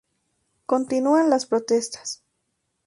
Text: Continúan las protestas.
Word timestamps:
Continúan 0.65 1.29
las 1.29 1.45
protestas. 1.45 2.23